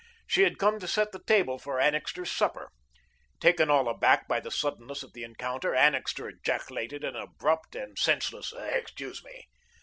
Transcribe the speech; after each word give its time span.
She 0.25 0.41
had 0.41 0.57
come 0.57 0.79
to 0.79 0.87
set 0.87 1.11
the 1.11 1.23
table 1.25 1.59
for 1.59 1.79
Annixter's 1.79 2.31
supper. 2.31 2.71
Taken 3.39 3.69
all 3.69 3.87
aback 3.87 4.27
by 4.27 4.39
the 4.39 4.49
suddenness 4.49 5.03
of 5.03 5.13
the 5.13 5.21
encounter, 5.23 5.75
Annixter 5.75 6.27
ejaculated 6.27 7.03
an 7.03 7.15
abrupt 7.15 7.75
and 7.75 7.99
senseless, 7.99 8.51
"Excuse 8.51 9.23
me." 9.23 9.47